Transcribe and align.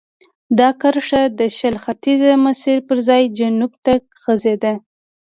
دا 0.59 0.69
کرښه 0.81 1.21
د 1.39 1.41
شل 1.57 1.75
ختیځ 1.83 2.21
مسیر 2.45 2.77
پر 2.87 2.97
ځای 3.07 3.23
جنوب 3.37 3.71
ته 3.85 3.93
غځېده. 4.23 4.73